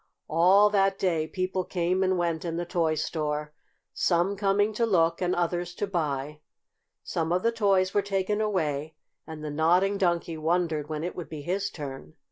All 0.27 0.71
that 0.71 0.97
day 0.97 1.27
people 1.27 1.63
came 1.63 2.01
and 2.01 2.17
went 2.17 2.43
in 2.43 2.57
the 2.57 2.65
toy 2.65 2.95
store, 2.95 3.53
some 3.93 4.35
coming 4.35 4.73
to 4.73 4.83
look, 4.87 5.21
and 5.21 5.35
others 5.35 5.75
to 5.75 5.85
buy. 5.85 6.39
Some 7.03 7.31
of 7.31 7.43
the 7.43 7.51
toys 7.51 7.93
were 7.93 8.01
taken 8.01 8.41
away, 8.41 8.95
and 9.27 9.43
the 9.45 9.51
Nodding 9.51 9.99
Donkey 9.99 10.39
wondered 10.39 10.89
when 10.89 11.03
it 11.03 11.15
would 11.15 11.29
be 11.29 11.43
his 11.43 11.69
turn. 11.69 12.15